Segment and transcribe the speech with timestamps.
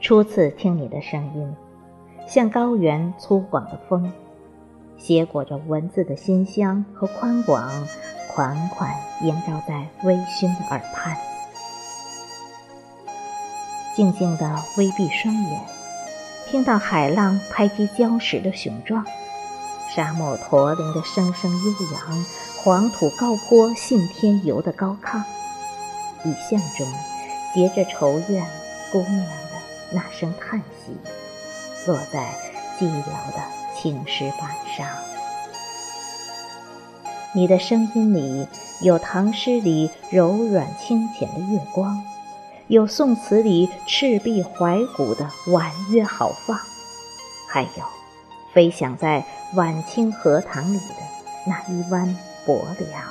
[0.00, 1.54] 初次听你的声音，
[2.26, 4.10] 像高原粗犷的风，
[4.96, 7.70] 携裹着文字的馨香和宽广，
[8.26, 8.90] 款款
[9.20, 11.14] 萦绕在微醺的耳畔。
[13.98, 15.60] 静静地微闭双眼，
[16.46, 19.04] 听到海浪拍击礁石的雄壮，
[19.92, 22.24] 沙漠驼铃的声声悠扬，
[22.62, 25.18] 黄土高坡信天游的高亢，
[26.24, 26.86] 雨巷中
[27.52, 28.46] 结着愁怨
[28.92, 29.58] 姑娘的。
[29.90, 30.96] 那声叹息，
[31.84, 32.36] 落在
[32.78, 33.42] 寂寥的
[33.74, 34.86] 青石板上。
[37.32, 38.46] 你的声音里
[38.80, 42.00] 有唐诗里柔软清浅的月光，
[42.68, 46.60] 有宋词里赤壁怀古的婉约豪放，
[47.48, 47.84] 还有
[48.52, 50.94] 飞翔在晚清荷塘里的
[51.46, 53.02] 那一弯薄凉。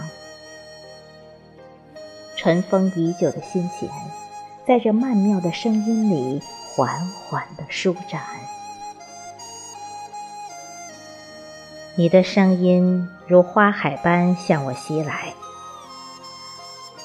[2.36, 3.90] 尘封已久的心弦，
[4.68, 6.42] 在这曼妙的声音里。
[6.76, 8.22] 缓缓的舒展，
[11.96, 15.34] 你的声音如花海般向我袭来。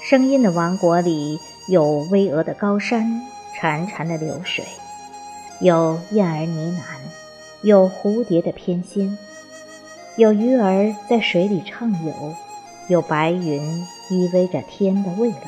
[0.02, 3.22] 声音的王国里有巍峨的高山，
[3.54, 4.64] 潺潺的流水，
[5.60, 6.82] 有燕儿呢喃，
[7.62, 9.16] 有蝴蝶的翩跹，
[10.16, 12.34] 有鱼儿在水里畅游，
[12.88, 13.62] 有白云
[14.10, 15.40] 依偎着天的蔚蓝。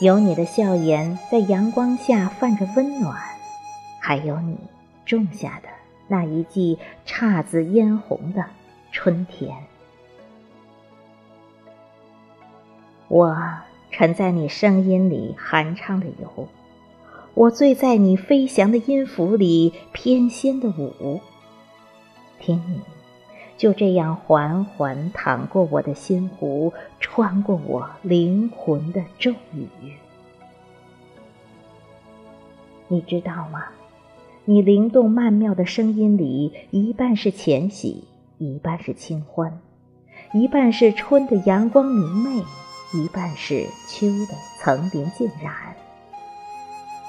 [0.00, 3.16] 有你的笑颜在阳光下泛着温暖，
[4.00, 4.58] 还有你
[5.04, 5.68] 种下的
[6.08, 8.44] 那一季姹紫嫣红的
[8.90, 9.54] 春天。
[13.08, 13.36] 我
[13.90, 16.48] 沉在你声音里酣畅的游，
[17.34, 21.20] 我醉在你飞翔的音符里翩跹的舞，
[22.38, 22.80] 听你。
[23.56, 29.68] 就这样缓缓淌过我的心湖，穿过我灵魂的咒语。
[32.88, 33.66] 你知道吗？
[34.46, 38.04] 你灵动曼妙的声音里，一半是浅喜，
[38.38, 39.60] 一半是清欢，
[40.32, 42.42] 一半是春的阳光明媚，
[42.92, 45.54] 一半是秋的层林尽染，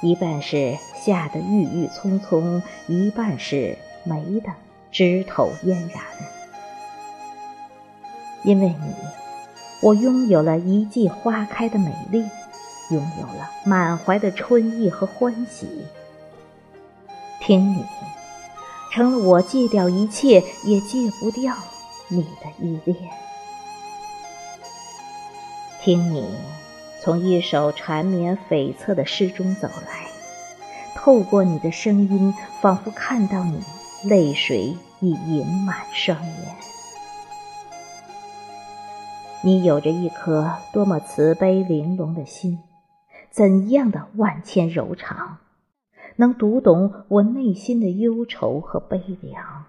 [0.02, 4.52] 一半是夏的郁郁葱葱，一半是梅的
[4.92, 6.04] 枝头嫣然。
[8.44, 8.94] 因为你，
[9.82, 12.30] 我拥有了一季花开的美丽，
[12.92, 15.68] 拥有了满怀的春意和欢喜。
[17.40, 17.84] 听你，
[18.92, 21.56] 成了我戒掉一切也戒不掉
[22.08, 22.98] 你的依恋。
[25.84, 26.24] 听你，
[27.00, 30.12] 从一首缠绵悱恻的诗中走来，
[30.94, 32.32] 透过你的声音，
[32.62, 33.60] 仿佛看到你，
[34.08, 36.56] 泪水已盈满双眼。
[39.42, 42.60] 你有着一颗多么慈悲玲珑的心，
[43.32, 45.40] 怎样的万千柔肠，
[46.16, 49.66] 能读懂我内心的忧愁和悲凉？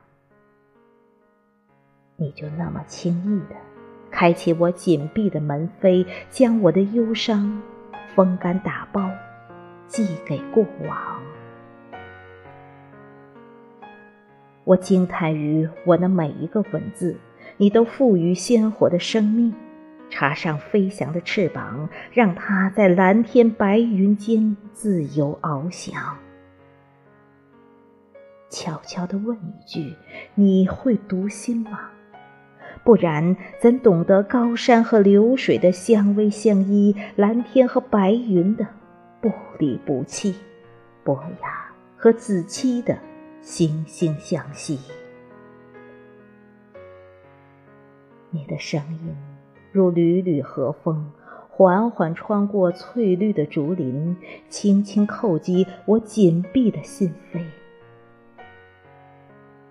[2.17, 3.56] 你就那么轻易的
[4.22, 7.60] 开启我紧闭的门扉，将我的忧伤
[8.15, 9.10] 风干打包，
[9.88, 11.21] 寄给过往。
[14.62, 17.19] 我惊叹于我的每一个文字。
[17.56, 19.53] 你都赋予鲜活的生命，
[20.09, 26.16] 插上飞翔的翅膀，让它在蓝天白云间自由翱翔。
[28.49, 29.97] 悄悄地问一句：
[30.37, 31.91] 你会读心吗？
[32.84, 38.66] 不然怎懂得高山和流水的相偎相依，蓝天和白云的
[39.20, 40.34] 不离不弃，
[41.04, 42.98] 伯牙和子期的
[43.41, 44.81] 惺惺相惜？
[48.31, 49.16] 你的声音
[49.70, 51.12] 如缕缕和风，
[51.49, 54.16] 缓缓穿过翠绿的竹林，
[54.49, 57.44] 轻轻叩击我紧闭的心扉。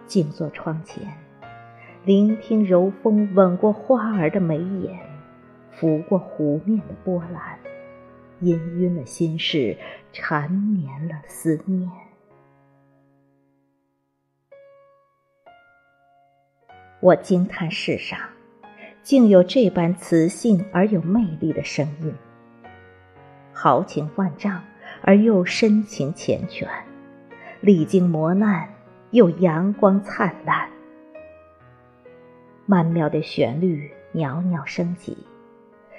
[0.06, 1.04] 静坐窗前，
[2.04, 5.00] 聆听柔风吻过花儿的眉眼，
[5.72, 7.60] 拂过湖面的波澜，
[8.42, 9.78] 氤氲了心事，
[10.12, 11.90] 缠绵了思念。
[17.02, 18.18] 我惊叹世上。
[19.04, 22.14] 竟有这般磁性而有魅力的声音，
[23.52, 24.62] 豪情万丈
[25.02, 26.68] 而又深情缱绻，
[27.62, 28.70] 历经磨难
[29.10, 30.61] 又阳光灿烂。
[32.72, 35.18] 曼妙的旋律袅袅升起，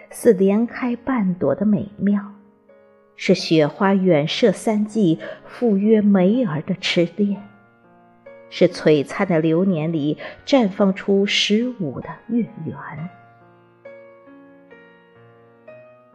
[0.08, 2.32] 似莲开半朵的美妙，
[3.14, 7.46] 是雪花远涉三季，赴约梅儿的痴恋，
[8.48, 10.16] 是璀璨的流年里
[10.46, 12.74] 绽放出十五的月圆。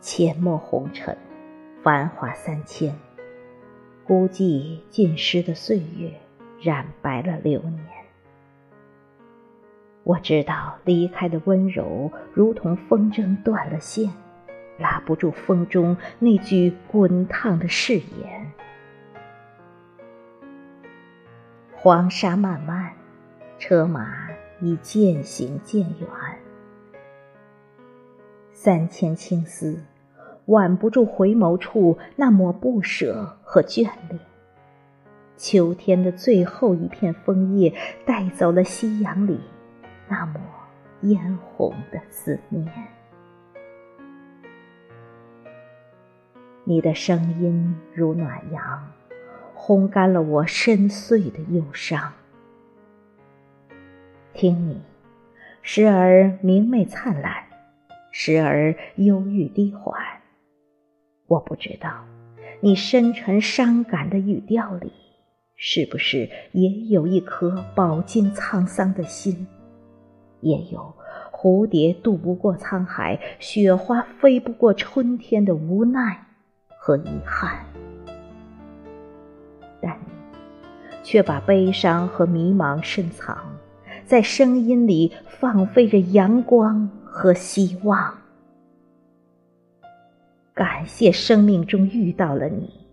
[0.01, 1.15] 阡陌红尘，
[1.83, 2.95] 繁华三千，
[4.03, 6.11] 孤寂尽失的岁月，
[6.59, 7.96] 染白了流年。
[10.07, 14.09] 我知道离开的温柔，如同风筝断了线。
[14.79, 18.51] 拉不住风中那句滚烫的誓言。
[21.75, 22.93] 黄沙漫漫，
[23.59, 24.29] 车马
[24.61, 26.07] 已渐行渐远。
[28.53, 29.83] 三千青丝，
[30.45, 34.21] 挽不住回眸处那抹不舍和眷恋。
[35.35, 37.73] 秋天的最后一片枫叶，
[38.05, 39.41] 带走了夕阳里
[40.07, 40.41] 那抹
[41.01, 42.65] 嫣红的思念。
[46.63, 48.91] 你的声音如暖阳，
[49.55, 52.13] 烘干了我深邃的忧伤。
[54.33, 54.81] 听你，
[55.61, 57.43] 时而明媚灿烂，
[58.11, 59.99] 时而忧郁低缓。
[61.27, 62.05] 我不知道，
[62.59, 64.91] 你深沉伤感的语调里，
[65.55, 69.47] 是不是也有一颗饱经沧桑的心，
[70.41, 70.93] 也有
[71.31, 76.23] 蝴蝶渡不过沧海，雪花飞不过春天的无奈。
[76.79, 77.65] 和遗憾，
[79.81, 80.13] 但你
[81.03, 83.37] 却把悲伤和迷茫深藏
[84.05, 88.13] 在声音里，放飞着阳光和希望。
[90.53, 92.87] 感谢生命中遇到了你，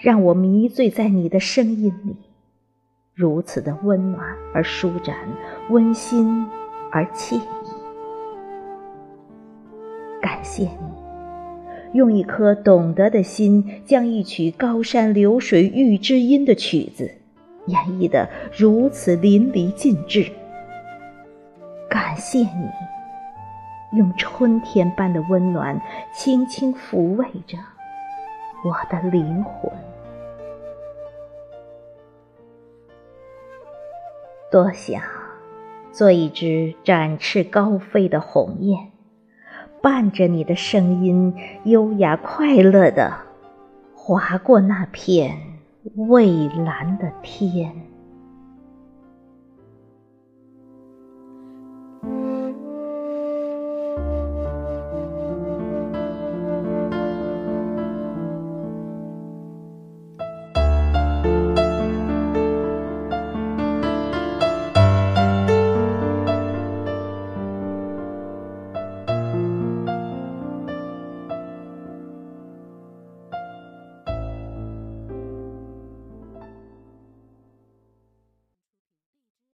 [0.00, 2.16] 让我迷醉在你的声音里，
[3.14, 5.16] 如此的温暖而舒展，
[5.70, 6.44] 温馨
[6.90, 7.42] 而惬意。
[10.20, 10.98] 感谢你。
[11.94, 17.10] 用一颗懂得的心，将一曲高山流水遇知音的曲子
[17.66, 20.30] 演绎得如此淋漓尽致。
[21.88, 22.68] 感谢你，
[23.96, 25.80] 用春天般的温暖，
[26.14, 27.56] 轻轻抚慰着
[28.64, 29.72] 我的灵魂。
[34.50, 35.00] 多想
[35.98, 38.78] 做一只展翅高飞的鸿雁。
[39.82, 41.34] 伴着你的声音，
[41.64, 43.12] 优雅快乐地
[43.96, 45.36] 划过那片
[45.96, 47.72] 蔚蓝的天。